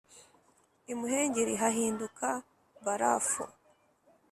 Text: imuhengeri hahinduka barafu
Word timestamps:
imuhengeri 0.91 1.53
hahinduka 1.61 2.27
barafu 2.85 3.43